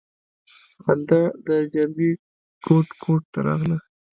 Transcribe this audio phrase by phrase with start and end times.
[0.83, 2.11] خندا د چرگې
[2.65, 3.77] کوټ کوټ راغله.